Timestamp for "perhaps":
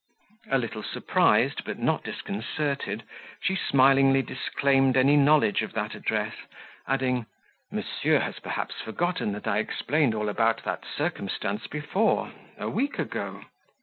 8.39-8.81